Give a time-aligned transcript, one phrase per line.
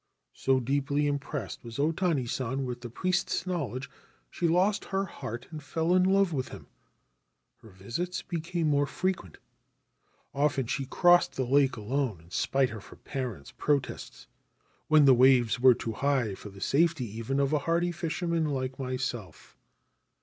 [0.33, 3.87] 4 So deeply impressed was O Tani San with the priest's knowledge,
[4.31, 6.65] she lost her heart and fell in love with him.
[7.57, 9.37] Her visits became more frequent.
[10.33, 14.25] Often she crossed the lake alone, in spite of her parents' protests,
[14.87, 18.79] when the waves were too high for the safety even of a hardy fisherman like
[18.79, 19.55] myself.